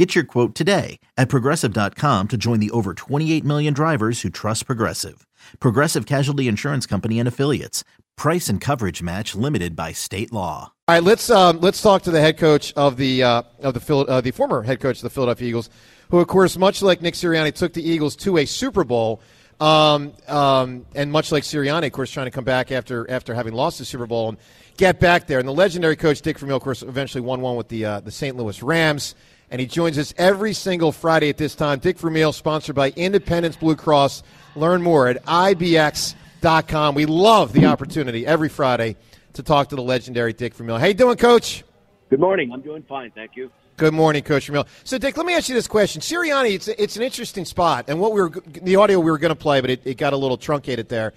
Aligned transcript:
Get 0.00 0.14
your 0.14 0.24
quote 0.24 0.54
today 0.54 0.98
at 1.18 1.28
progressive.com 1.28 2.28
to 2.28 2.36
join 2.38 2.58
the 2.58 2.70
over 2.70 2.94
28 2.94 3.44
million 3.44 3.74
drivers 3.74 4.22
who 4.22 4.30
trust 4.30 4.64
Progressive. 4.64 5.26
Progressive 5.58 6.06
Casualty 6.06 6.48
Insurance 6.48 6.86
Company 6.86 7.18
and 7.18 7.28
Affiliates. 7.28 7.84
Price 8.16 8.48
and 8.48 8.62
coverage 8.62 9.02
match 9.02 9.34
limited 9.34 9.76
by 9.76 9.92
state 9.92 10.32
law. 10.32 10.72
All 10.88 10.94
right, 10.94 11.04
let's 11.04 11.28
um, 11.28 11.60
let's 11.60 11.82
talk 11.82 12.00
to 12.04 12.10
the 12.10 12.18
head 12.18 12.38
coach 12.38 12.72
of 12.76 12.96
the 12.96 13.22
uh, 13.22 13.42
of 13.58 13.74
the 13.74 13.80
Phil- 13.80 14.06
uh, 14.08 14.22
the 14.22 14.30
former 14.30 14.62
head 14.62 14.80
coach 14.80 14.96
of 14.96 15.02
the 15.02 15.10
Philadelphia 15.10 15.48
Eagles, 15.48 15.68
who 16.08 16.18
of 16.18 16.28
course, 16.28 16.56
much 16.56 16.80
like 16.80 17.02
Nick 17.02 17.12
Sirianni, 17.12 17.52
took 17.52 17.74
the 17.74 17.86
Eagles 17.86 18.16
to 18.16 18.38
a 18.38 18.46
Super 18.46 18.84
Bowl. 18.84 19.20
Um, 19.60 20.14
um, 20.26 20.86
and 20.94 21.12
much 21.12 21.30
like 21.30 21.42
Sirianni, 21.42 21.86
of 21.86 21.92
course, 21.92 22.10
trying 22.10 22.26
to 22.26 22.30
come 22.30 22.44
back 22.44 22.72
after 22.72 23.08
after 23.10 23.34
having 23.34 23.52
lost 23.52 23.78
the 23.78 23.84
Super 23.84 24.06
Bowl 24.06 24.30
and 24.30 24.38
get 24.78 24.98
back 24.98 25.26
there. 25.26 25.38
And 25.38 25.46
the 25.46 25.52
legendary 25.52 25.96
coach 25.96 26.22
Dick 26.22 26.38
Vermeil, 26.38 26.56
of 26.56 26.62
course, 26.62 26.82
eventually 26.82 27.20
won 27.20 27.42
one 27.42 27.56
with 27.56 27.68
the 27.68 27.84
uh, 27.84 28.00
the 28.00 28.10
St. 28.10 28.36
Louis 28.36 28.62
Rams 28.62 29.14
and 29.50 29.60
he 29.60 29.66
joins 29.66 29.98
us 29.98 30.14
every 30.16 30.52
single 30.52 30.92
Friday 30.92 31.28
at 31.28 31.36
this 31.36 31.54
time. 31.54 31.80
Dick 31.80 31.98
Vermeil, 31.98 32.32
sponsored 32.32 32.76
by 32.76 32.90
Independence 32.90 33.56
Blue 33.56 33.76
Cross. 33.76 34.22
Learn 34.54 34.82
more 34.82 35.08
at 35.08 35.22
ibx.com. 35.24 36.94
We 36.94 37.06
love 37.06 37.52
the 37.52 37.66
opportunity 37.66 38.26
every 38.26 38.48
Friday 38.48 38.96
to 39.34 39.42
talk 39.42 39.68
to 39.70 39.76
the 39.76 39.82
legendary 39.82 40.32
Dick 40.32 40.54
Vermeil. 40.54 40.78
How 40.78 40.86
you 40.86 40.94
doing, 40.94 41.16
Coach? 41.16 41.64
Good 42.10 42.20
morning. 42.20 42.52
I'm 42.52 42.62
doing 42.62 42.82
fine, 42.88 43.10
thank 43.10 43.32
you. 43.36 43.50
Good 43.80 43.94
morning, 43.94 44.22
Coach 44.22 44.46
Vermeil. 44.46 44.66
So, 44.84 44.98
Dick, 44.98 45.16
let 45.16 45.24
me 45.24 45.34
ask 45.34 45.48
you 45.48 45.54
this 45.54 45.66
question. 45.66 46.02
Sirianni, 46.02 46.52
it's, 46.52 46.68
it's 46.68 46.96
an 46.96 47.02
interesting 47.02 47.46
spot, 47.46 47.86
and 47.88 47.98
what 47.98 48.12
we 48.12 48.20
were 48.20 48.28
the 48.60 48.76
audio 48.76 49.00
we 49.00 49.10
were 49.10 49.16
going 49.16 49.30
to 49.30 49.34
play, 49.34 49.62
but 49.62 49.70
it, 49.70 49.80
it 49.86 49.96
got 49.96 50.12
a 50.12 50.18
little 50.18 50.36
truncated 50.36 50.90
there, 50.90 51.14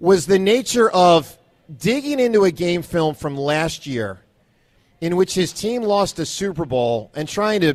was 0.00 0.26
the 0.26 0.38
nature 0.38 0.90
of 0.90 1.38
digging 1.78 2.20
into 2.20 2.44
a 2.44 2.50
game 2.50 2.82
film 2.82 3.14
from 3.14 3.38
last 3.38 3.86
year 3.86 4.20
in 5.00 5.16
which 5.16 5.32
his 5.32 5.50
team 5.50 5.82
lost 5.82 6.18
a 6.18 6.26
Super 6.26 6.66
Bowl 6.66 7.10
and 7.14 7.26
trying 7.26 7.62
to, 7.62 7.74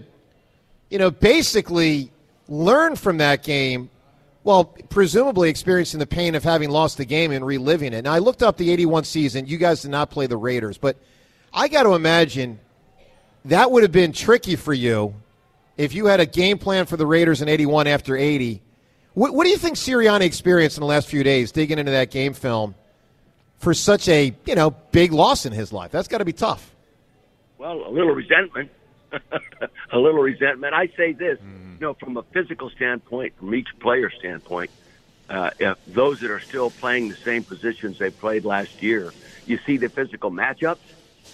you 0.91 0.99
know, 0.99 1.09
basically 1.09 2.11
learn 2.47 2.95
from 2.95 3.17
that 3.17 3.41
game 3.41 3.89
well, 4.43 4.65
presumably 4.65 5.49
experiencing 5.49 5.99
the 5.99 6.05
pain 6.05 6.35
of 6.35 6.43
having 6.43 6.69
lost 6.69 6.97
the 6.97 7.05
game 7.05 7.31
and 7.31 7.43
reliving 7.43 7.93
it. 7.93 8.03
Now, 8.03 8.13
I 8.13 8.19
looked 8.19 8.43
up 8.43 8.57
the 8.57 8.69
81 8.69 9.05
season. 9.05 9.47
You 9.47 9.57
guys 9.57 9.81
did 9.81 9.89
not 9.89 10.11
play 10.11 10.27
the 10.27 10.37
Raiders, 10.37 10.77
but 10.77 10.97
I 11.51 11.67
got 11.67 11.83
to 11.83 11.95
imagine 11.95 12.59
that 13.45 13.71
would 13.71 13.83
have 13.83 13.91
been 13.91 14.11
tricky 14.11 14.55
for 14.55 14.73
you 14.73 15.13
if 15.77 15.93
you 15.93 16.07
had 16.07 16.19
a 16.19 16.25
game 16.25 16.57
plan 16.57 16.85
for 16.85 16.97
the 16.97 17.05
Raiders 17.05 17.41
in 17.41 17.47
81 17.47 17.87
after 17.87 18.15
80. 18.15 18.61
What, 19.13 19.33
what 19.33 19.45
do 19.45 19.49
you 19.49 19.57
think 19.57 19.77
Sirianni 19.77 20.21
experienced 20.21 20.77
in 20.77 20.81
the 20.81 20.87
last 20.87 21.07
few 21.07 21.23
days 21.23 21.51
digging 21.51 21.79
into 21.79 21.91
that 21.91 22.11
game 22.11 22.33
film 22.33 22.75
for 23.57 23.73
such 23.73 24.07
a, 24.07 24.35
you 24.45 24.55
know, 24.55 24.71
big 24.71 25.13
loss 25.13 25.45
in 25.45 25.53
his 25.53 25.71
life? 25.71 25.91
That's 25.91 26.07
got 26.07 26.19
to 26.19 26.25
be 26.25 26.33
tough. 26.33 26.75
Well, 27.57 27.87
a 27.87 27.91
little 27.91 28.13
resentment. 28.13 28.71
a 29.91 29.97
little 29.97 30.21
resentment. 30.21 30.73
I 30.73 30.87
say 30.95 31.13
this, 31.13 31.39
mm. 31.39 31.73
you 31.73 31.79
know, 31.79 31.93
from 31.93 32.17
a 32.17 32.23
physical 32.23 32.69
standpoint, 32.69 33.37
from 33.37 33.55
each 33.55 33.67
player 33.79 34.09
standpoint, 34.09 34.69
uh, 35.29 35.51
if 35.59 35.77
those 35.87 36.19
that 36.21 36.31
are 36.31 36.39
still 36.39 36.69
playing 36.69 37.09
the 37.09 37.15
same 37.15 37.43
positions 37.43 37.97
they 37.99 38.09
played 38.09 38.45
last 38.45 38.81
year, 38.81 39.13
you 39.45 39.59
see 39.65 39.77
the 39.77 39.89
physical 39.89 40.31
matchups, 40.31 40.77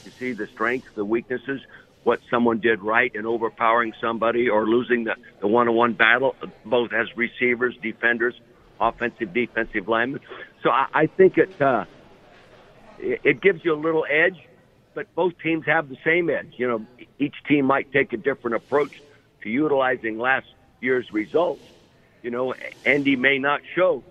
you 0.03 0.11
see 0.11 0.33
the 0.33 0.47
strengths, 0.47 0.91
the 0.95 1.05
weaknesses, 1.05 1.61
what 2.05 2.19
someone 2.31 2.59
did 2.59 2.81
right 2.81 3.11
in 3.13 3.25
overpowering 3.25 3.91
somebody 3.99 4.47
or 4.49 4.65
losing 4.65 5.03
the, 5.03 5.15
the 5.41 5.47
one-on-one 5.47 5.93
battle, 5.93 6.35
both 6.65 6.91
as 6.93 7.07
receivers, 7.17 7.75
defenders, 7.81 8.33
offensive, 8.79 9.33
defensive 9.33 9.89
linemen. 9.89 10.21
So 10.63 10.69
I, 10.69 10.85
I 10.93 11.07
think 11.07 11.37
it, 11.37 11.49
uh, 11.59 11.83
it, 12.97 13.19
it 13.23 13.41
gives 13.41 13.59
you 13.65 13.73
a 13.73 13.81
little 13.81 14.05
edge 14.09 14.37
but 14.95 15.13
both 15.13 15.33
teams 15.43 15.65
have 15.67 15.89
the 15.89 15.97
same 16.03 16.29
edge. 16.29 16.53
You 16.57 16.67
know, 16.67 16.85
each 17.19 17.35
team 17.47 17.65
might 17.65 17.91
take 17.91 18.13
a 18.13 18.17
different 18.17 18.55
approach 18.55 18.93
to 19.43 19.49
utilizing 19.49 20.17
last 20.17 20.47
year's 20.81 21.05
results. 21.11 21.61
You 22.23 22.31
know, 22.31 22.55
Andy 22.85 23.15
may 23.15 23.37
not 23.37 23.61
show 23.75 24.03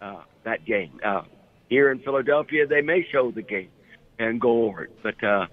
uh, 0.00 0.22
that 0.44 0.64
game. 0.64 1.00
Uh, 1.04 1.22
here 1.68 1.90
in 1.90 1.98
Philadelphia, 2.00 2.66
they 2.66 2.82
may 2.82 3.04
show 3.10 3.32
the 3.32 3.42
game 3.42 3.70
and 4.18 4.40
go 4.40 4.64
over 4.66 4.84
it. 4.84 4.90
But 5.02 5.24
uh, 5.24 5.46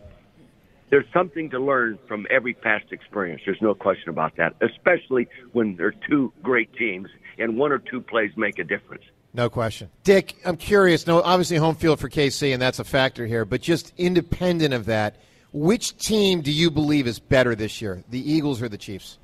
there's 0.94 1.12
something 1.12 1.50
to 1.50 1.59
learn 1.59 1.98
from 2.08 2.28
every 2.30 2.54
past 2.54 2.92
experience. 2.92 3.42
There's 3.48 3.62
no 3.64 3.74
question 3.74 4.09
about 4.09 4.36
that, 4.38 4.54
especially 4.62 5.28
when 5.52 5.76
there 5.76 5.88
are 5.88 5.96
two 6.08 6.31
great 6.44 6.72
teams 6.76 7.09
and 7.40 7.58
one 7.58 7.72
or 7.72 7.80
two 7.80 8.00
plays 8.00 8.30
make 8.38 8.59
a 8.59 8.64
difference. 8.64 9.02
No 9.34 9.50
question. 9.50 9.90
Dick, 10.04 10.36
I'm 10.46 10.56
curious. 10.56 11.08
No, 11.08 11.20
obviously 11.24 11.58
home 11.58 11.74
field 11.74 12.00
for 12.00 12.09
KC, 12.09 12.54
and 12.54 12.62
that's 12.62 12.78
a 12.78 12.84
factor 12.84 13.26
here. 13.26 13.44
But 13.44 13.62
just 13.62 13.92
independent 13.98 14.76
of 14.76 14.86
that, 14.86 15.16
which 15.52 15.98
team 15.98 16.42
do 16.42 16.52
you 16.52 16.70
believe 16.70 17.08
is 17.08 17.18
better 17.18 17.56
this 17.56 17.81
year, 17.81 18.04
the 18.12 18.31
Eagles 18.31 18.62
or 18.62 18.70
the 18.70 18.78
Chiefs? 18.78 19.18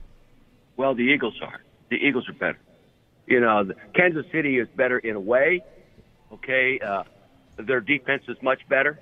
Well, 0.75 0.96
the 0.96 1.03
Eagles 1.03 1.40
are. 1.44 1.62
The 1.91 1.97
Eagles 1.97 2.28
are 2.30 2.34
better. 2.34 2.57
You 3.28 3.41
know, 3.41 3.69
Kansas 3.94 4.25
City 4.31 4.57
is 4.57 4.68
better 4.75 4.97
in 4.97 5.16
a 5.16 5.19
way. 5.19 5.63
Okay, 6.34 6.80
uh, 6.80 7.03
their 7.57 7.80
defense 7.80 8.24
is 8.28 8.38
much 8.41 8.68
better. 8.68 9.00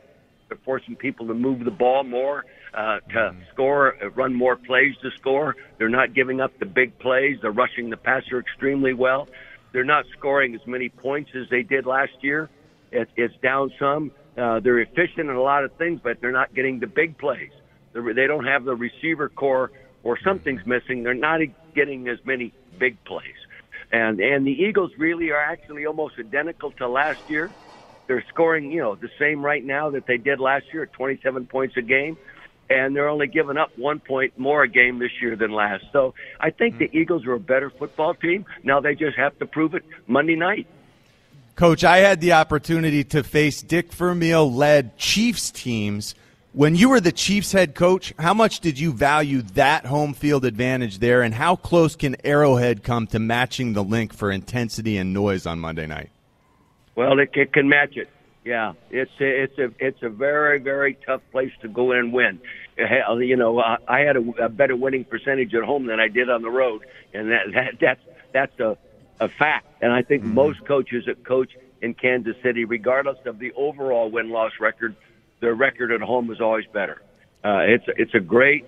They're 0.49 0.57
forcing 0.63 0.95
people 0.95 1.27
to 1.27 1.33
move 1.33 1.65
the 1.65 1.71
ball 1.71 2.03
more, 2.03 2.45
uh, 2.73 2.99
to 2.99 3.15
mm-hmm. 3.15 3.39
score, 3.53 3.95
uh, 4.01 4.09
run 4.11 4.33
more 4.33 4.55
plays 4.55 4.95
to 5.01 5.11
score. 5.11 5.55
They're 5.77 5.89
not 5.89 6.13
giving 6.13 6.39
up 6.39 6.57
the 6.59 6.65
big 6.65 6.97
plays. 6.99 7.37
They're 7.41 7.51
rushing 7.51 7.89
the 7.89 7.97
passer 7.97 8.39
extremely 8.39 8.93
well. 8.93 9.27
They're 9.73 9.83
not 9.83 10.05
scoring 10.17 10.55
as 10.55 10.65
many 10.65 10.89
points 10.89 11.31
as 11.35 11.49
they 11.49 11.63
did 11.63 11.85
last 11.85 12.13
year. 12.21 12.49
It, 12.91 13.09
it's 13.17 13.35
down 13.43 13.73
some. 13.77 14.11
Uh, 14.37 14.59
they're 14.59 14.79
efficient 14.79 15.29
in 15.29 15.35
a 15.35 15.41
lot 15.41 15.63
of 15.63 15.73
things, 15.73 15.99
but 16.01 16.21
they're 16.21 16.31
not 16.31 16.53
getting 16.53 16.79
the 16.79 16.87
big 16.87 17.17
plays. 17.17 17.51
They're, 17.93 18.13
they 18.13 18.27
don't 18.27 18.45
have 18.45 18.63
the 18.63 18.75
receiver 18.75 19.29
corps, 19.29 19.71
or 20.03 20.17
something's 20.23 20.65
missing. 20.65 21.03
They're 21.03 21.13
not 21.13 21.41
getting 21.75 22.07
as 22.07 22.19
many 22.23 22.53
big 22.79 23.03
plays. 23.03 23.35
And 23.91 24.19
and 24.19 24.45
the 24.45 24.51
Eagles 24.51 24.91
really 24.97 25.31
are 25.31 25.39
actually 25.39 25.85
almost 25.85 26.15
identical 26.19 26.71
to 26.73 26.87
last 26.87 27.21
year. 27.29 27.49
They're 28.07 28.23
scoring, 28.29 28.71
you 28.71 28.81
know, 28.81 28.95
the 28.95 29.09
same 29.19 29.43
right 29.43 29.63
now 29.63 29.89
that 29.91 30.07
they 30.07 30.17
did 30.17 30.39
last 30.39 30.65
year 30.73 30.83
at 30.83 30.93
27 30.93 31.45
points 31.47 31.75
a 31.77 31.81
game 31.81 32.17
and 32.69 32.95
they're 32.95 33.09
only 33.09 33.27
giving 33.27 33.57
up 33.57 33.77
one 33.77 33.99
point 33.99 34.37
more 34.37 34.63
a 34.63 34.67
game 34.67 34.99
this 34.99 35.11
year 35.21 35.35
than 35.35 35.51
last. 35.51 35.85
So 35.91 36.13
I 36.39 36.49
think 36.49 36.75
mm-hmm. 36.75 36.91
the 36.91 36.99
Eagles 36.99 37.25
are 37.25 37.33
a 37.33 37.39
better 37.39 37.69
football 37.69 38.13
team. 38.13 38.45
Now 38.63 38.79
they 38.79 38.95
just 38.95 39.17
have 39.17 39.37
to 39.39 39.45
prove 39.45 39.73
it 39.73 39.83
Monday 40.07 40.35
night. 40.35 40.67
Coach, 41.55 41.83
I 41.83 41.97
had 41.97 42.21
the 42.21 42.33
opportunity 42.33 43.03
to 43.05 43.23
face 43.23 43.61
Dick 43.61 43.91
Vermeil 43.91 44.51
led 44.51 44.97
Chiefs 44.97 45.49
teams. 45.49 46.13
When 46.53 46.75
you 46.75 46.89
were 46.89 46.99
the 46.99 47.11
Chiefs 47.11 47.51
head 47.51 47.73
coach, 47.73 48.13
how 48.19 48.33
much 48.33 48.59
did 48.59 48.79
you 48.79 48.91
value 48.91 49.41
that 49.53 49.85
home 49.85 50.13
field 50.13 50.45
advantage 50.45 50.99
there, 50.99 51.21
and 51.21 51.33
how 51.33 51.55
close 51.55 51.95
can 51.95 52.15
Arrowhead 52.23 52.83
come 52.83 53.07
to 53.07 53.19
matching 53.19 53.73
the 53.73 53.83
Linc 53.83 54.13
for 54.13 54.31
intensity 54.31 54.97
and 54.97 55.13
noise 55.13 55.45
on 55.45 55.59
Monday 55.59 55.87
night? 55.87 56.09
Well, 56.97 57.19
it, 57.19 57.29
it 57.35 57.53
can 57.53 57.69
match 57.69 57.95
it. 57.95 58.09
Yeah, 58.43 58.73
it's 58.89 59.11
a, 59.19 59.43
it's 59.43 59.57
a 59.59 59.71
it's 59.77 60.01
a 60.01 60.09
very 60.09 60.59
very 60.59 60.97
tough 61.05 61.21
place 61.31 61.51
to 61.61 61.67
go 61.67 61.91
in 61.91 61.99
and 61.99 62.13
win. 62.13 62.39
You 62.77 63.35
know, 63.35 63.59
I 63.59 63.99
had 63.99 64.15
a, 64.15 64.45
a 64.45 64.49
better 64.49 64.75
winning 64.75 65.03
percentage 65.03 65.53
at 65.53 65.63
home 65.63 65.85
than 65.85 65.99
I 65.99 66.07
did 66.07 66.29
on 66.29 66.41
the 66.41 66.49
road, 66.49 66.85
and 67.13 67.29
that, 67.31 67.51
that 67.53 67.73
that's 67.79 68.01
that's 68.31 68.59
a 68.59 68.77
a 69.19 69.27
fact. 69.27 69.67
And 69.81 69.91
I 69.91 70.01
think 70.01 70.23
mm-hmm. 70.23 70.33
most 70.33 70.65
coaches 70.65 71.05
that 71.07 71.23
coach 71.23 71.51
in 71.81 71.93
Kansas 71.93 72.35
City, 72.41 72.65
regardless 72.65 73.17
of 73.25 73.37
the 73.37 73.51
overall 73.53 74.09
win 74.09 74.29
loss 74.29 74.53
record, 74.59 74.95
their 75.39 75.53
record 75.53 75.91
at 75.91 76.01
home 76.01 76.31
is 76.31 76.39
always 76.41 76.65
better. 76.71 77.01
Uh, 77.43 77.59
it's 77.67 77.85
it's 77.97 78.15
a 78.15 78.19
great 78.19 78.65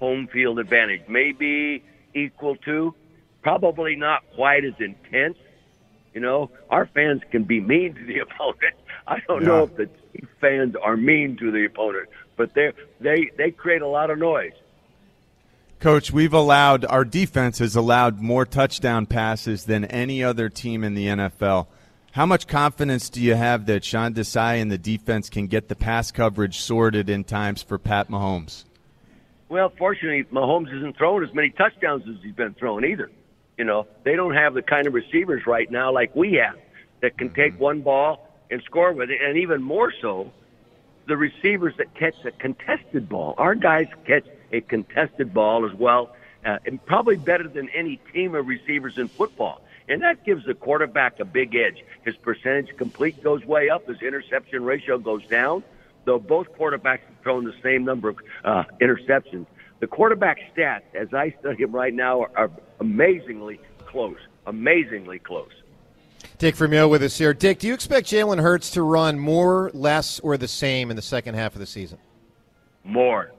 home 0.00 0.26
field 0.26 0.58
advantage, 0.58 1.02
maybe 1.08 1.84
equal 2.12 2.56
to, 2.56 2.92
probably 3.42 3.94
not 3.94 4.24
quite 4.34 4.64
as 4.64 4.74
intense. 4.80 5.38
You 6.14 6.20
know, 6.20 6.50
our 6.70 6.86
fans 6.86 7.22
can 7.30 7.44
be 7.44 7.60
mean 7.60 7.94
to 7.94 8.04
the 8.04 8.18
opponent, 8.26 8.74
I 9.06 9.20
don't 9.26 9.42
yeah. 9.42 9.48
know 9.48 9.62
if 9.64 9.76
the 9.76 9.88
fans 10.40 10.74
are 10.82 10.96
mean 10.96 11.36
to 11.38 11.50
the 11.50 11.64
opponent, 11.64 12.08
but 12.36 12.54
they 12.54 12.72
they 13.00 13.30
they 13.36 13.50
create 13.50 13.82
a 13.82 13.88
lot 13.88 14.10
of 14.10 14.18
noise. 14.18 14.52
Coach, 15.80 16.12
we've 16.12 16.32
allowed 16.32 16.84
our 16.84 17.04
defense 17.04 17.58
has 17.58 17.74
allowed 17.74 18.20
more 18.20 18.46
touchdown 18.46 19.06
passes 19.06 19.64
than 19.64 19.84
any 19.86 20.22
other 20.22 20.48
team 20.48 20.84
in 20.84 20.94
the 20.94 21.06
NFL. 21.06 21.66
How 22.12 22.26
much 22.26 22.46
confidence 22.46 23.08
do 23.08 23.20
you 23.20 23.34
have 23.34 23.66
that 23.66 23.84
Sean 23.84 24.14
Desai 24.14 24.60
and 24.60 24.70
the 24.70 24.78
defense 24.78 25.30
can 25.30 25.46
get 25.46 25.68
the 25.68 25.74
pass 25.74 26.12
coverage 26.12 26.60
sorted 26.60 27.08
in 27.08 27.24
times 27.24 27.62
for 27.62 27.78
Pat 27.78 28.10
Mahomes? 28.10 28.64
Well, 29.48 29.72
fortunately, 29.78 30.24
Mahomes 30.24 30.74
isn't 30.76 30.96
throwing 30.96 31.24
as 31.24 31.34
many 31.34 31.50
touchdowns 31.50 32.04
as 32.08 32.22
he's 32.22 32.34
been 32.34 32.54
throwing 32.54 32.84
either. 32.84 33.10
You 33.56 33.64
know, 33.64 33.86
they 34.04 34.16
don't 34.16 34.34
have 34.34 34.54
the 34.54 34.62
kind 34.62 34.86
of 34.86 34.94
receivers 34.94 35.46
right 35.46 35.70
now 35.70 35.92
like 35.92 36.14
we 36.16 36.34
have 36.34 36.56
that 37.00 37.18
can 37.18 37.30
take 37.30 37.54
mm-hmm. 37.54 37.62
one 37.62 37.80
ball 37.82 38.28
and 38.50 38.62
score 38.62 38.92
with 38.92 39.10
it, 39.10 39.20
and 39.22 39.38
even 39.38 39.62
more 39.62 39.92
so, 40.00 40.30
the 41.06 41.16
receivers 41.16 41.74
that 41.78 41.94
catch 41.94 42.14
a 42.24 42.30
contested 42.30 43.08
ball. 43.08 43.34
Our 43.38 43.54
guys 43.54 43.88
catch 44.06 44.26
a 44.52 44.60
contested 44.60 45.34
ball 45.34 45.68
as 45.68 45.74
well, 45.74 46.14
uh, 46.44 46.58
and 46.66 46.84
probably 46.84 47.16
better 47.16 47.48
than 47.48 47.68
any 47.70 47.98
team 48.12 48.34
of 48.34 48.46
receivers 48.46 48.98
in 48.98 49.08
football. 49.08 49.62
And 49.88 50.02
that 50.02 50.24
gives 50.24 50.46
the 50.46 50.54
quarterback 50.54 51.18
a 51.18 51.24
big 51.24 51.54
edge. 51.56 51.84
His 52.04 52.16
percentage 52.16 52.76
complete 52.76 53.22
goes 53.22 53.44
way 53.44 53.68
up, 53.68 53.88
his 53.88 54.00
interception 54.00 54.64
ratio 54.64 54.98
goes 54.98 55.26
down, 55.26 55.64
though 56.04 56.18
both 56.18 56.52
quarterbacks 56.52 57.00
have 57.00 57.22
thrown 57.22 57.44
the 57.44 57.54
same 57.62 57.84
number 57.84 58.10
of 58.10 58.18
uh, 58.44 58.64
interceptions. 58.80 59.46
The 59.82 59.88
quarterback 59.88 60.38
stats, 60.54 60.82
as 60.94 61.12
I 61.12 61.34
study 61.40 61.64
them 61.64 61.74
right 61.74 61.92
now, 61.92 62.20
are, 62.20 62.30
are 62.36 62.50
amazingly 62.78 63.58
close. 63.84 64.16
Amazingly 64.46 65.18
close. 65.18 65.50
Dick 66.38 66.54
Vermeil 66.54 66.88
with 66.88 67.02
us 67.02 67.18
here. 67.18 67.34
Dick, 67.34 67.58
do 67.58 67.66
you 67.66 67.74
expect 67.74 68.06
Jalen 68.06 68.40
Hurts 68.40 68.70
to 68.70 68.82
run 68.84 69.18
more, 69.18 69.72
less, 69.74 70.20
or 70.20 70.36
the 70.36 70.46
same 70.46 70.90
in 70.90 70.94
the 70.94 71.02
second 71.02 71.34
half 71.34 71.54
of 71.54 71.58
the 71.58 71.66
season? 71.66 71.98
More. 72.84 73.32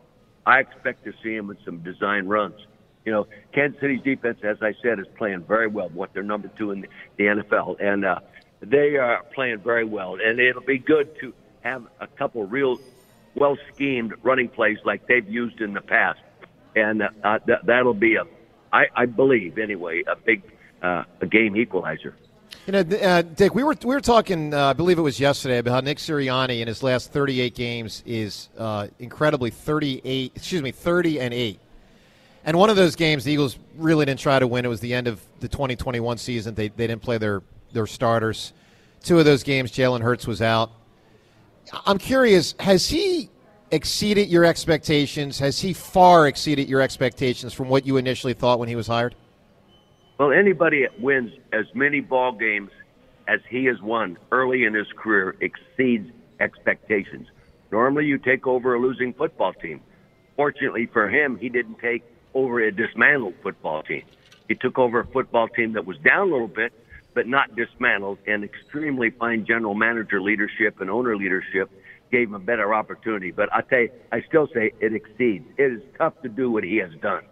I 0.45 0.59
expect 0.59 1.05
to 1.05 1.13
see 1.23 1.33
him 1.33 1.47
with 1.47 1.59
some 1.63 1.77
design 1.77 2.27
runs. 2.27 2.59
You 3.05 3.13
know, 3.13 3.27
Kansas 3.53 3.79
City's 3.79 4.01
defense, 4.01 4.39
as 4.43 4.57
I 4.61 4.73
said, 4.83 4.99
is 4.99 5.07
playing 5.17 5.45
very 5.45 5.67
well. 5.67 5.87
What 5.93 6.13
they're 6.13 6.23
number 6.23 6.49
two 6.57 6.71
in 6.71 6.81
the, 6.81 6.87
the 7.15 7.23
NFL, 7.23 7.81
and 7.81 8.03
uh, 8.03 8.19
they 8.59 8.97
are 8.97 9.23
playing 9.33 9.59
very 9.59 9.85
well. 9.85 10.17
And 10.21 10.41
it'll 10.41 10.61
be 10.61 10.77
good 10.77 11.17
to 11.21 11.33
have 11.61 11.87
a 12.01 12.07
couple 12.07 12.45
real 12.45 12.81
well 13.35 13.57
schemed 13.73 14.13
running 14.23 14.49
plays 14.49 14.77
like 14.83 15.07
they've 15.07 15.27
used 15.27 15.61
in 15.61 15.73
the 15.73 15.81
past, 15.81 16.19
and 16.75 17.03
uh, 17.23 17.39
th- 17.39 17.59
that'll 17.65 17.93
be 17.93 18.15
a, 18.15 18.23
I, 18.71 18.85
I 18.95 19.05
believe 19.05 19.57
anyway, 19.57 20.03
a 20.07 20.15
big 20.15 20.43
uh, 20.81 21.03
a 21.21 21.25
game 21.25 21.55
equalizer. 21.55 22.15
You 22.67 22.73
know, 22.73 22.79
uh, 22.79 23.21
Dick, 23.23 23.55
we 23.55 23.63
were 23.63 23.75
we 23.83 23.93
were 23.93 24.01
talking, 24.01 24.53
uh, 24.53 24.67
I 24.67 24.73
believe 24.73 24.97
it 24.97 25.01
was 25.01 25.19
yesterday, 25.19 25.57
about 25.57 25.71
how 25.71 25.79
Nick 25.81 25.97
Sirianni 25.97 26.61
in 26.61 26.67
his 26.67 26.81
last 26.81 27.11
38 27.11 27.55
games 27.55 28.03
is 28.05 28.49
uh, 28.57 28.87
incredibly 28.99 29.49
38, 29.49 30.31
excuse 30.35 30.61
me, 30.61 30.71
30 30.71 31.19
and 31.19 31.33
eight. 31.33 31.59
And 32.45 32.57
one 32.57 32.69
of 32.69 32.75
those 32.75 32.95
games, 32.95 33.23
the 33.23 33.31
Eagles 33.31 33.57
really 33.75 34.05
didn't 34.05 34.19
try 34.19 34.37
to 34.39 34.47
win. 34.47 34.65
It 34.65 34.69
was 34.69 34.81
the 34.81 34.93
end 34.93 35.07
of 35.07 35.21
the 35.39 35.47
2021 35.47 36.17
season. 36.17 36.55
They 36.55 36.69
they 36.69 36.87
didn't 36.87 37.01
play 37.01 37.17
their 37.17 37.41
their 37.73 37.87
starters. 37.87 38.53
Two 39.01 39.19
of 39.19 39.25
those 39.25 39.43
games, 39.43 39.71
Jalen 39.71 40.01
Hurts 40.01 40.25
was 40.25 40.41
out. 40.41 40.71
I'm 41.85 41.97
curious, 41.97 42.55
has 42.59 42.87
he 42.87 43.29
exceeded 43.73 44.29
your 44.29 44.45
expectations? 44.45 45.39
Has 45.39 45.59
he 45.59 45.73
far 45.73 46.27
exceeded 46.27 46.69
your 46.69 46.79
expectations 46.79 47.53
from 47.53 47.69
what 47.69 47.85
you 47.85 47.97
initially 47.97 48.33
thought 48.33 48.59
when 48.59 48.69
he 48.69 48.75
was 48.75 48.87
hired? 48.87 49.15
Well, 50.19 50.31
anybody 50.31 50.83
that 50.83 51.01
wins 51.01 51.31
as 51.51 51.65
many 51.73 51.99
ball 51.99 52.33
games 52.33 52.69
as 53.27 53.39
he 53.49 53.65
has 53.65 53.81
won 53.81 54.17
early 54.31 54.63
in 54.63 54.73
his 54.75 54.87
career 54.95 55.35
exceeds 55.41 56.11
expectations. 56.39 57.27
Normally, 57.71 58.05
you 58.05 58.19
take 58.19 58.45
over 58.45 58.75
a 58.75 58.79
losing 58.79 59.13
football 59.13 59.53
team. 59.53 59.81
Fortunately 60.35 60.85
for 60.85 61.09
him, 61.09 61.37
he 61.37 61.49
didn't 61.49 61.79
take 61.79 62.03
over 62.35 62.59
a 62.59 62.71
dismantled 62.71 63.33
football 63.41 63.81
team. 63.81 64.03
He 64.47 64.55
took 64.55 64.77
over 64.77 64.99
a 64.99 65.07
football 65.07 65.47
team 65.47 65.73
that 65.73 65.85
was 65.85 65.97
down 66.05 66.29
a 66.29 66.31
little 66.31 66.47
bit, 66.47 66.73
but 67.15 67.27
not 67.27 67.55
dismantled, 67.55 68.19
and 68.27 68.43
extremely 68.43 69.09
fine 69.09 69.45
general 69.45 69.73
manager 69.73 70.21
leadership 70.21 70.79
and 70.79 70.89
owner 70.89 71.15
leadership 71.15 71.71
gave 72.13 72.27
him 72.29 72.35
a 72.35 72.39
better 72.39 72.73
opportunity. 72.75 73.31
But 73.31 73.51
I 73.51 73.61
tell 73.61 73.79
you, 73.79 73.89
I 74.11 74.21
still 74.21 74.47
say 74.53 74.71
it 74.79 74.93
exceeds. 74.93 75.45
It 75.57 75.73
is 75.73 75.81
tough 75.97 76.13
to 76.21 76.29
do 76.29 76.51
what 76.51 76.63
he 76.63 76.77
has 76.77 76.91
done. 77.01 77.23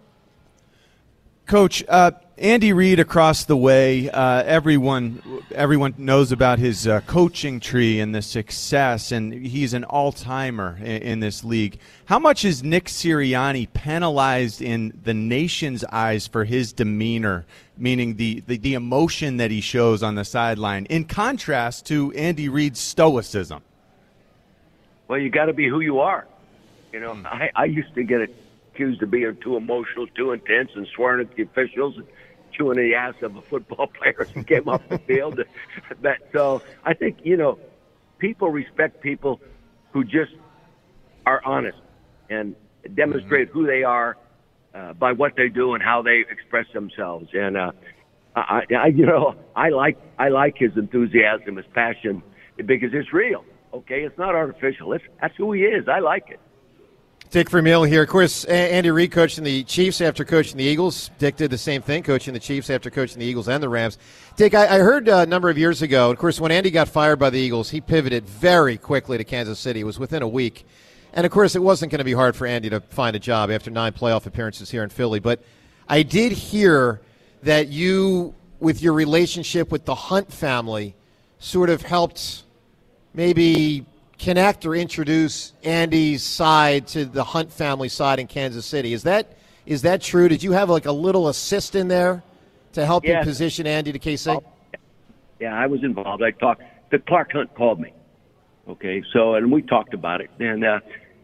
Coach, 1.45 1.83
uh, 1.87 2.11
Andy 2.37 2.73
Reid 2.73 2.99
across 2.99 3.45
the 3.45 3.57
way. 3.57 4.09
Uh, 4.09 4.41
everyone, 4.43 5.21
everyone 5.53 5.93
knows 5.97 6.31
about 6.31 6.57
his 6.57 6.87
uh, 6.87 7.01
coaching 7.01 7.59
tree 7.59 7.99
and 7.99 8.15
the 8.15 8.21
success, 8.21 9.11
and 9.11 9.33
he's 9.33 9.73
an 9.73 9.83
all-timer 9.83 10.77
in, 10.79 11.01
in, 11.01 11.19
this 11.19 11.43
league. 11.43 11.77
How 12.05 12.17
much 12.17 12.43
is 12.45 12.63
Nick 12.63 12.85
Sirianni 12.85 13.71
penalized 13.73 14.61
in 14.61 14.97
the 15.03 15.13
nation's 15.13 15.83
eyes 15.91 16.25
for 16.25 16.45
his 16.45 16.73
demeanor, 16.73 17.45
meaning 17.77 18.15
the, 18.15 18.43
the, 18.47 18.57
the 18.57 18.73
emotion 18.73 19.37
that 19.37 19.51
he 19.51 19.61
shows 19.61 20.01
on 20.01 20.15
the 20.15 20.25
sideline, 20.25 20.85
in 20.85 21.05
contrast 21.05 21.85
to 21.87 22.11
Andy 22.13 22.49
Reid's 22.49 22.79
stoicism? 22.79 23.61
Well, 25.11 25.19
you 25.19 25.29
got 25.29 25.47
to 25.47 25.53
be 25.53 25.67
who 25.67 25.81
you 25.81 25.99
are. 25.99 26.25
You 26.93 27.01
know, 27.01 27.21
I, 27.25 27.49
I 27.53 27.65
used 27.65 27.93
to 27.95 28.03
get 28.05 28.21
accused 28.73 29.03
of 29.03 29.11
being 29.11 29.37
too 29.43 29.57
emotional, 29.57 30.07
too 30.07 30.31
intense, 30.31 30.69
and 30.73 30.87
swearing 30.95 31.27
at 31.27 31.35
the 31.35 31.43
officials 31.43 31.97
and 31.97 32.07
chewing 32.57 32.77
the 32.77 32.95
ass 32.95 33.15
of 33.21 33.35
a 33.35 33.41
football 33.41 33.87
player 34.01 34.25
he 34.33 34.41
came 34.45 34.69
off 34.69 34.81
the 34.87 34.99
field. 34.99 35.37
But 36.01 36.19
so 36.31 36.61
I 36.85 36.93
think 36.93 37.17
you 37.23 37.35
know, 37.35 37.59
people 38.19 38.51
respect 38.51 39.01
people 39.03 39.41
who 39.91 40.05
just 40.05 40.31
are 41.25 41.41
honest 41.43 41.79
and 42.29 42.55
demonstrate 42.95 43.49
who 43.49 43.67
they 43.67 43.83
are 43.83 44.15
uh, 44.73 44.93
by 44.93 45.11
what 45.11 45.33
they 45.35 45.49
do 45.49 45.73
and 45.73 45.83
how 45.83 46.01
they 46.01 46.23
express 46.31 46.67
themselves. 46.73 47.27
And 47.33 47.57
uh, 47.57 47.71
I, 48.33 48.61
I, 48.73 48.87
you 48.87 49.07
know, 49.07 49.35
I 49.57 49.71
like 49.71 49.97
I 50.17 50.29
like 50.29 50.55
his 50.57 50.71
enthusiasm, 50.77 51.57
his 51.57 51.65
passion, 51.73 52.23
because 52.55 52.91
it's 52.93 53.11
real. 53.11 53.43
Okay, 53.73 54.03
it's 54.03 54.17
not 54.17 54.35
artificial. 54.35 54.93
It's, 54.93 55.03
that's 55.21 55.35
who 55.37 55.53
he 55.53 55.63
is. 55.63 55.87
I 55.87 55.99
like 55.99 56.29
it. 56.29 56.39
Dick 57.29 57.49
Vermeil 57.49 57.83
here. 57.83 58.03
Of 58.03 58.09
course, 58.09 58.43
Andy 58.43 58.91
Reid 58.91 59.13
coaching 59.13 59.45
the 59.45 59.63
Chiefs 59.63 60.01
after 60.01 60.25
coaching 60.25 60.57
the 60.57 60.65
Eagles. 60.65 61.11
Dick 61.17 61.37
did 61.37 61.49
the 61.49 61.57
same 61.57 61.81
thing, 61.81 62.03
coaching 62.03 62.33
the 62.33 62.41
Chiefs 62.41 62.69
after 62.69 62.89
coaching 62.89 63.19
the 63.19 63.25
Eagles 63.25 63.47
and 63.47 63.63
the 63.63 63.69
Rams. 63.69 63.97
Dick, 64.35 64.53
I, 64.53 64.75
I 64.75 64.79
heard 64.79 65.07
uh, 65.07 65.19
a 65.19 65.25
number 65.25 65.49
of 65.49 65.57
years 65.57 65.81
ago, 65.81 66.11
of 66.11 66.17
course, 66.17 66.41
when 66.41 66.51
Andy 66.51 66.71
got 66.71 66.89
fired 66.89 67.19
by 67.19 67.29
the 67.29 67.39
Eagles, 67.39 67.69
he 67.69 67.79
pivoted 67.79 68.25
very 68.25 68.77
quickly 68.77 69.17
to 69.17 69.23
Kansas 69.23 69.59
City. 69.59 69.79
It 69.79 69.85
was 69.85 69.97
within 69.97 70.23
a 70.23 70.27
week. 70.27 70.65
And 71.13 71.25
of 71.25 71.31
course, 71.31 71.55
it 71.55 71.63
wasn't 71.63 71.91
going 71.91 71.99
to 71.99 72.05
be 72.05 72.11
hard 72.11 72.35
for 72.35 72.45
Andy 72.45 72.69
to 72.69 72.81
find 72.81 73.15
a 73.15 73.19
job 73.19 73.49
after 73.49 73.71
nine 73.71 73.93
playoff 73.93 74.25
appearances 74.25 74.69
here 74.69 74.83
in 74.83 74.89
Philly. 74.89 75.21
But 75.21 75.41
I 75.87 76.03
did 76.03 76.33
hear 76.33 76.99
that 77.43 77.69
you, 77.69 78.33
with 78.59 78.81
your 78.81 78.91
relationship 78.91 79.71
with 79.71 79.85
the 79.85 79.95
Hunt 79.95 80.33
family, 80.33 80.95
sort 81.39 81.69
of 81.69 81.81
helped 81.81 82.43
maybe 83.13 83.85
connect 84.17 84.65
or 84.65 84.75
introduce 84.75 85.53
Andy's 85.63 86.23
side 86.23 86.87
to 86.87 87.05
the 87.05 87.23
Hunt 87.23 87.51
family 87.51 87.89
side 87.89 88.19
in 88.19 88.27
Kansas 88.27 88.65
City. 88.65 88.93
Is 88.93 89.03
that 89.03 89.37
is 89.65 89.81
that 89.83 90.01
true? 90.01 90.27
Did 90.27 90.43
you 90.43 90.51
have 90.53 90.69
like 90.69 90.85
a 90.85 90.91
little 90.91 91.27
assist 91.27 91.75
in 91.75 91.87
there 91.87 92.23
to 92.73 92.85
help 92.85 93.03
yes. 93.03 93.23
you 93.23 93.29
position 93.29 93.67
Andy 93.67 93.91
to 93.91 93.99
KC? 93.99 94.43
Yeah, 95.39 95.53
I 95.55 95.67
was 95.67 95.83
involved. 95.83 96.23
I 96.23 96.31
talked. 96.31 96.63
The 96.91 96.99
Clark 96.99 97.31
Hunt 97.33 97.53
called 97.55 97.79
me. 97.79 97.93
Okay, 98.67 99.03
so 99.11 99.35
and 99.35 99.51
we 99.51 99.61
talked 99.61 99.93
about 99.93 100.21
it, 100.21 100.29
and 100.39 100.63
uh, 100.63 100.79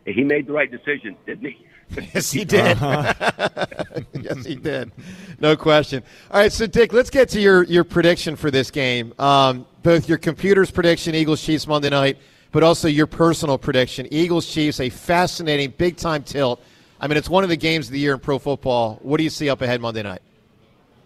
he 0.05 0.23
made 0.23 0.47
the 0.47 0.53
right 0.53 0.69
decision, 0.69 1.15
didn't 1.25 1.51
he? 1.51 1.67
yes, 2.13 2.31
he 2.31 2.43
did. 2.43 2.81
Uh-huh. 2.81 3.65
yes, 4.13 4.45
he 4.45 4.55
did. 4.55 4.91
No 5.39 5.55
question. 5.55 6.03
All 6.31 6.39
right, 6.39 6.51
so 6.51 6.67
Dick, 6.67 6.93
let's 6.93 7.09
get 7.09 7.29
to 7.29 7.39
your 7.39 7.63
your 7.63 7.83
prediction 7.83 8.35
for 8.35 8.51
this 8.51 8.71
game. 8.71 9.13
Um, 9.19 9.65
both 9.87 10.09
your 10.09 10.17
computer's 10.17 10.69
prediction, 10.69 11.15
Eagles 11.15 11.41
Chiefs 11.41 11.65
Monday 11.65 11.89
night 11.89 12.17
but 12.51 12.63
also 12.63 12.87
your 12.87 13.07
personal 13.07 13.57
prediction. 13.57 14.07
Eagles 14.11 14.45
Chiefs, 14.45 14.79
a 14.79 14.89
fascinating 14.89 15.73
big 15.77 15.95
time 15.95 16.23
tilt. 16.23 16.61
I 16.99 17.07
mean, 17.07 17.17
it's 17.17 17.29
one 17.29 17.43
of 17.43 17.49
the 17.49 17.55
games 17.55 17.87
of 17.87 17.93
the 17.93 17.99
year 17.99 18.13
in 18.13 18.19
pro 18.19 18.39
football. 18.39 18.99
What 19.01 19.17
do 19.17 19.23
you 19.23 19.29
see 19.29 19.49
up 19.49 19.61
ahead 19.61 19.79
Monday 19.79 20.03
night? 20.03 20.21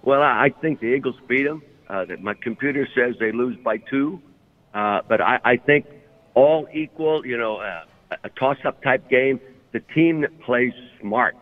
Well, 0.02 0.22
I 0.22 0.50
think 0.62 0.80
the 0.80 0.88
Eagles 0.88 1.16
beat 1.28 1.44
them. 1.44 1.62
Uh, 1.90 2.06
my 2.22 2.34
computer 2.34 2.88
says 2.96 3.16
they 3.20 3.32
lose 3.32 3.58
by 3.58 3.78
two, 3.78 4.22
uh, 4.74 5.02
but 5.08 5.22
I, 5.22 5.40
I 5.44 5.58
think 5.58 5.86
all 6.34 6.68
equal. 6.74 7.26
You 7.26 7.38
know, 7.38 7.58
uh, 7.58 7.84
a 8.24 8.30
toss-up 8.30 8.82
type 8.82 9.10
game. 9.10 9.40
The 9.74 9.82
team 9.94 10.22
that 10.22 10.40
plays 10.42 10.74
smart. 11.00 11.36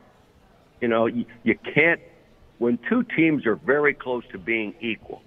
You 0.82 0.88
know, 0.88 1.06
you, 1.06 1.26
you 1.44 1.58
can't 1.74 2.02
when 2.58 2.80
two 2.90 3.04
teams 3.16 3.46
are 3.46 3.56
very 3.56 3.94
close 3.94 4.24
to 4.32 4.40
being 4.40 4.74
equal. 4.82 5.22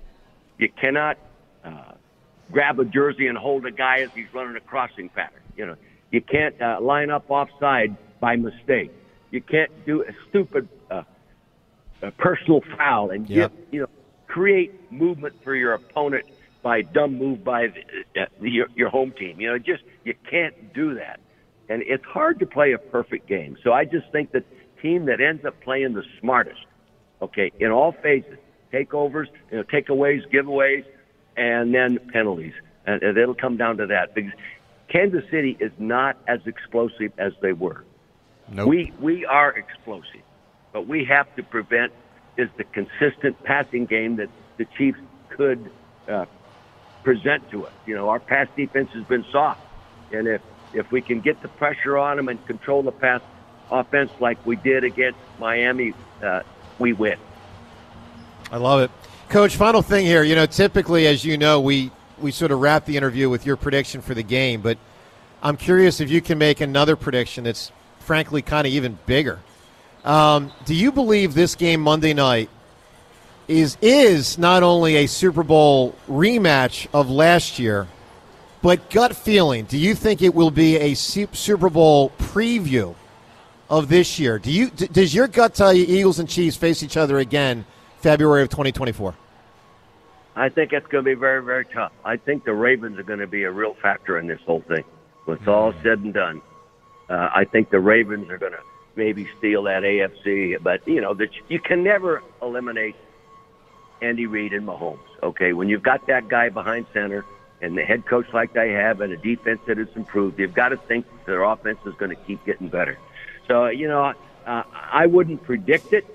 You 0.58 0.68
cannot 0.80 1.18
uh, 1.64 1.92
grab 2.52 2.78
a 2.78 2.84
jersey 2.84 3.26
and 3.26 3.36
hold 3.36 3.66
a 3.66 3.70
guy 3.70 4.00
as 4.00 4.10
he's 4.14 4.32
running 4.32 4.56
a 4.56 4.60
crossing 4.60 5.08
pattern. 5.08 5.40
You 5.56 5.66
know, 5.66 5.76
you 6.10 6.20
can't 6.20 6.60
uh, 6.60 6.78
line 6.80 7.10
up 7.10 7.30
offside 7.30 7.96
by 8.20 8.36
mistake. 8.36 8.92
You 9.30 9.40
can't 9.40 9.70
do 9.86 10.02
a 10.02 10.12
stupid 10.28 10.68
uh, 10.90 11.02
a 12.02 12.10
personal 12.12 12.62
foul 12.76 13.10
and 13.10 13.28
yep. 13.28 13.50
get 13.50 13.68
you 13.72 13.80
know 13.80 13.88
create 14.26 14.92
movement 14.92 15.34
for 15.42 15.54
your 15.54 15.72
opponent 15.74 16.26
by 16.62 16.82
dumb 16.82 17.18
move 17.18 17.42
by 17.42 17.68
the, 17.68 18.22
uh, 18.22 18.26
your, 18.40 18.68
your 18.74 18.88
home 18.88 19.12
team. 19.12 19.40
You 19.40 19.50
know, 19.50 19.58
just 19.58 19.82
you 20.04 20.14
can't 20.30 20.72
do 20.72 20.94
that, 20.94 21.20
and 21.68 21.82
it's 21.82 22.04
hard 22.04 22.38
to 22.40 22.46
play 22.46 22.72
a 22.72 22.78
perfect 22.78 23.26
game. 23.26 23.56
So 23.62 23.72
I 23.72 23.84
just 23.84 24.10
think 24.12 24.32
that 24.32 24.44
team 24.80 25.06
that 25.06 25.20
ends 25.20 25.44
up 25.44 25.60
playing 25.60 25.94
the 25.94 26.04
smartest, 26.20 26.60
okay, 27.20 27.52
in 27.58 27.70
all 27.70 27.92
phases, 27.92 28.38
takeovers, 28.72 29.26
you 29.50 29.58
know, 29.58 29.64
takeaways, 29.64 30.22
giveaways, 30.30 30.84
and 31.36 31.74
then 31.74 31.98
penalties. 32.12 32.54
And, 32.86 33.02
it'll 33.02 33.34
come 33.34 33.56
down 33.56 33.76
to 33.78 33.86
that 33.86 34.14
because 34.14 34.32
Kansas 34.88 35.24
City 35.30 35.56
is 35.58 35.72
not 35.78 36.16
as 36.26 36.40
explosive 36.46 37.12
as 37.18 37.32
they 37.40 37.52
were. 37.52 37.84
Nope. 38.48 38.68
We 38.68 38.92
we 39.00 39.24
are 39.24 39.50
explosive, 39.50 40.22
but 40.72 40.86
we 40.86 41.04
have 41.04 41.34
to 41.36 41.42
prevent 41.42 41.92
is 42.36 42.48
the 42.56 42.64
consistent 42.64 43.42
passing 43.44 43.86
game 43.86 44.16
that 44.16 44.28
the 44.56 44.66
Chiefs 44.76 44.98
could 45.30 45.70
uh, 46.08 46.26
present 47.02 47.48
to 47.50 47.66
us. 47.66 47.72
You 47.86 47.94
know, 47.94 48.08
our 48.08 48.20
pass 48.20 48.48
defense 48.56 48.90
has 48.92 49.04
been 49.04 49.24
soft, 49.30 49.60
and 50.12 50.26
if 50.26 50.42
if 50.74 50.90
we 50.90 51.00
can 51.00 51.20
get 51.20 51.40
the 51.42 51.48
pressure 51.48 51.96
on 51.96 52.16
them 52.16 52.28
and 52.28 52.44
control 52.46 52.82
the 52.82 52.92
pass 52.92 53.20
offense 53.70 54.10
like 54.20 54.44
we 54.44 54.56
did 54.56 54.84
against 54.84 55.18
Miami, 55.38 55.94
uh, 56.22 56.42
we 56.78 56.92
win. 56.92 57.18
I 58.50 58.56
love 58.56 58.80
it, 58.80 58.90
Coach. 59.32 59.56
Final 59.56 59.80
thing 59.80 60.04
here. 60.04 60.22
You 60.22 60.34
know, 60.34 60.44
typically, 60.44 61.06
as 61.06 61.24
you 61.24 61.38
know, 61.38 61.58
we 61.58 61.90
we 62.20 62.30
sort 62.30 62.50
of 62.50 62.60
wrap 62.60 62.84
the 62.84 62.98
interview 62.98 63.30
with 63.30 63.46
your 63.46 63.56
prediction 63.56 64.02
for 64.02 64.12
the 64.12 64.22
game, 64.22 64.60
but 64.60 64.76
I'm 65.42 65.56
curious 65.56 66.02
if 66.02 66.10
you 66.10 66.20
can 66.20 66.36
make 66.36 66.60
another 66.60 66.96
prediction 66.96 67.44
that's 67.44 67.72
frankly 68.00 68.42
kind 68.42 68.66
of 68.66 68.74
even 68.74 68.98
bigger. 69.06 69.38
Um, 70.04 70.52
do 70.66 70.74
you 70.74 70.92
believe 70.92 71.32
this 71.32 71.54
game 71.54 71.80
Monday 71.80 72.12
night 72.12 72.50
is 73.48 73.78
is 73.80 74.36
not 74.36 74.62
only 74.62 74.96
a 74.96 75.06
Super 75.06 75.42
Bowl 75.42 75.94
rematch 76.06 76.86
of 76.92 77.08
last 77.08 77.58
year, 77.58 77.88
but 78.60 78.90
gut 78.90 79.16
feeling? 79.16 79.64
Do 79.64 79.78
you 79.78 79.94
think 79.94 80.20
it 80.20 80.34
will 80.34 80.50
be 80.50 80.76
a 80.76 80.92
Super 80.92 81.70
Bowl 81.70 82.10
preview 82.18 82.94
of 83.70 83.88
this 83.88 84.18
year? 84.18 84.38
Do 84.38 84.52
you 84.52 84.68
d- 84.68 84.88
does 84.88 85.14
your 85.14 85.26
gut 85.26 85.54
tell 85.54 85.72
you 85.72 85.86
Eagles 85.88 86.18
and 86.18 86.28
Chiefs 86.28 86.58
face 86.58 86.82
each 86.82 86.98
other 86.98 87.18
again 87.18 87.64
February 88.02 88.42
of 88.42 88.50
2024? 88.50 89.14
I 90.34 90.48
think 90.48 90.72
it's 90.72 90.86
going 90.86 91.04
to 91.04 91.10
be 91.10 91.18
very, 91.18 91.42
very 91.42 91.66
tough. 91.66 91.92
I 92.04 92.16
think 92.16 92.44
the 92.44 92.54
Ravens 92.54 92.98
are 92.98 93.02
going 93.02 93.18
to 93.18 93.26
be 93.26 93.42
a 93.44 93.50
real 93.50 93.74
factor 93.82 94.18
in 94.18 94.26
this 94.26 94.40
whole 94.46 94.62
thing. 94.62 94.84
When 95.24 95.38
it's 95.38 95.46
all 95.46 95.72
said 95.82 96.00
and 96.00 96.14
done, 96.14 96.42
uh, 97.08 97.28
I 97.34 97.44
think 97.44 97.70
the 97.70 97.78
Ravens 97.78 98.30
are 98.30 98.38
going 98.38 98.52
to 98.52 98.62
maybe 98.96 99.28
steal 99.38 99.64
that 99.64 99.82
AFC. 99.82 100.62
But 100.62 100.86
you 100.86 101.00
know, 101.00 101.14
that 101.14 101.28
you 101.48 101.60
can 101.60 101.84
never 101.84 102.22
eliminate 102.40 102.96
Andy 104.00 104.26
Reid 104.26 104.52
and 104.52 104.66
Mahomes. 104.66 104.98
Okay, 105.22 105.52
when 105.52 105.68
you've 105.68 105.82
got 105.82 106.06
that 106.06 106.28
guy 106.28 106.48
behind 106.48 106.86
center 106.92 107.24
and 107.60 107.76
the 107.76 107.82
head 107.82 108.06
coach 108.06 108.26
like 108.32 108.54
they 108.54 108.72
have 108.72 109.00
and 109.00 109.12
a 109.12 109.16
defense 109.16 109.60
that 109.68 109.76
has 109.76 109.88
improved, 109.94 110.38
you've 110.38 110.54
got 110.54 110.70
to 110.70 110.76
think 110.88 111.06
their 111.26 111.42
offense 111.42 111.78
is 111.86 111.94
going 111.98 112.10
to 112.10 112.20
keep 112.24 112.44
getting 112.44 112.68
better. 112.68 112.98
So 113.46 113.66
you 113.66 113.86
know, 113.86 114.14
uh, 114.46 114.62
I 114.74 115.06
wouldn't 115.06 115.42
predict 115.44 115.92
it 115.92 116.06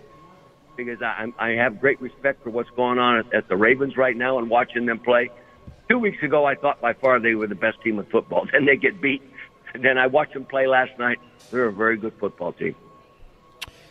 because 0.78 1.02
I, 1.02 1.34
I 1.38 1.50
have 1.52 1.82
great 1.82 2.00
respect 2.00 2.44
for 2.44 2.52
what's 2.52 2.70
going 2.72 3.00
on 3.00 3.18
at, 3.20 3.34
at 3.34 3.48
the 3.50 3.58
Ravens 3.58 3.98
right 3.98 4.16
now 4.16 4.38
and 4.38 4.50
watching 4.50 4.86
them 4.86 5.00
play. 5.00 5.30
Two 5.90 6.00
weeks 6.00 6.22
ago, 6.24 6.46
I 6.46 6.56
thought 6.56 6.80
by 6.80 6.94
far 6.94 7.20
they 7.20 7.36
were 7.36 7.48
the 7.48 7.56
best 7.56 7.82
team 7.82 8.00
in 8.00 8.06
football. 8.06 8.48
Then 8.52 8.66
they 8.66 8.78
get 8.78 9.02
beat. 9.02 9.22
And 9.74 9.84
then 9.84 9.98
I 9.98 10.08
watched 10.08 10.34
them 10.34 10.46
play 10.46 10.68
last 10.68 10.98
night. 10.98 11.20
They're 11.52 11.66
a 11.66 11.74
very 11.74 11.98
good 11.98 12.14
football 12.20 12.54
team. 12.54 12.76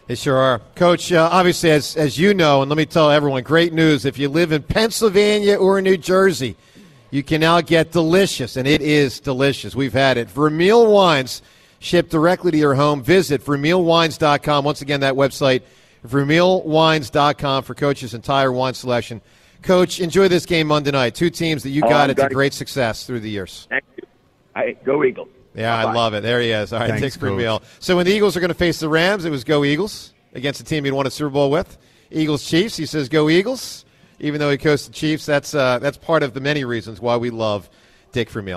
They 0.07 0.15
sure 0.15 0.37
are. 0.37 0.61
Coach, 0.77 1.13
uh, 1.13 1.29
obviously, 1.33 1.71
as, 1.71 1.97
as 1.97 2.17
you 2.17 2.33
know, 2.33 2.63
and 2.63 2.71
let 2.71 2.79
me 2.79 2.87
tell 2.87 3.11
everyone, 3.11 3.43
great 3.43 3.73
news. 3.73 4.05
If 4.05 4.19
you 4.19 4.29
live 4.29 4.53
in 4.53 4.63
Pennsylvania 4.63 5.57
or 5.57 5.83
New 5.83 5.97
Jersey, 5.97 6.57
you 7.11 7.25
can 7.25 7.41
now 7.41 7.61
get 7.61 7.93
delicious, 7.93 8.57
and 8.57 8.69
it 8.69 8.83
is 8.83 9.19
delicious. 9.19 9.75
We've 9.75 9.93
had 9.93 10.17
it. 10.17 10.31
Vermeil 10.31 10.93
Wines 10.93 11.43
shipped 11.81 12.11
directly 12.11 12.53
to 12.53 12.57
your 12.57 12.75
home. 12.75 13.03
Visit 13.03 13.45
vermeilwines.com. 13.45 14.65
Once 14.65 14.81
again, 14.81 15.01
that 15.01 15.15
website, 15.15 15.63
vermeilwines.com 16.07 17.65
for 17.65 17.75
Coach's 17.75 18.15
entire 18.15 18.53
wine 18.53 18.75
selection. 18.75 19.21
Coach, 19.63 20.01
enjoy 20.01 20.29
this 20.29 20.47
game 20.47 20.69
Monday 20.69 20.91
night. 20.91 21.15
Two 21.15 21.31
teams 21.31 21.63
that 21.63 21.71
you 21.71 21.83
oh, 21.85 21.89
got. 21.89 22.11
It's 22.11 22.23
a 22.23 22.29
great 22.29 22.53
success 22.53 23.07
through 23.07 23.21
the 23.21 23.31
years. 23.31 23.67
Thank 23.69 23.85
you. 23.97 24.05
I, 24.55 24.73
go 24.85 25.05
Eagles. 25.05 25.29
Yeah, 25.55 25.77
Bye-bye. 25.77 25.91
I 25.91 25.95
love 25.95 26.15
it. 26.15 26.23
There 26.23 26.41
he 26.41 26.51
is. 26.51 26.73
All 26.73 26.81
right, 26.81 26.91
Thanks, 26.91 27.15
Dick 27.15 27.21
Vermeil. 27.21 27.63
So 27.81 27.97
when 27.97 28.07
the 28.07 28.13
Eagles 28.13 28.37
are 28.37 28.41
going 28.41 28.49
to 28.49 28.55
face 28.55 28.79
the 28.79 28.89
Rams, 28.89 29.25
it 29.25 29.31
was 29.31 29.43
go 29.43 29.65
Eagles 29.65 30.13
against 30.35 30.61
a 30.61 30.65
team 30.65 30.85
he'd 30.85 30.93
won 30.93 31.07
a 31.07 31.11
Super 31.11 31.31
Bowl 31.31 31.51
with. 31.51 31.79
Eagles 32.11 32.47
Chiefs. 32.47 32.77
He 32.77 32.87
says 32.87 33.09
go 33.09 33.29
Eagles. 33.29 33.85
Even 34.19 34.39
though 34.39 34.51
he 34.51 34.57
coached 34.57 34.87
the 34.87 34.93
Chiefs, 34.93 35.27
that's 35.27 35.55
uh, 35.55 35.79
that's 35.79 35.99
part 35.99 36.23
of 36.23 36.33
the 36.33 36.41
many 36.41 36.65
reasons 36.65 37.01
why 37.01 37.17
we 37.17 37.31
love 37.31 37.69
Dick 38.13 38.31
Vermeil. 38.31 38.55